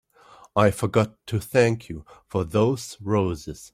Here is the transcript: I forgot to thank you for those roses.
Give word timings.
I 0.55 0.71
forgot 0.71 1.15
to 1.27 1.39
thank 1.39 1.87
you 1.87 2.05
for 2.25 2.43
those 2.43 2.97
roses. 3.01 3.69